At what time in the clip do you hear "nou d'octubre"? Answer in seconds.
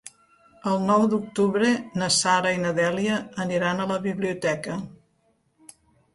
0.85-1.69